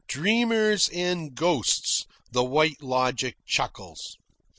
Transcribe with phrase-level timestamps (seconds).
[0.07, 4.17] "Dreamers and ghosts," the White Logic chuckles.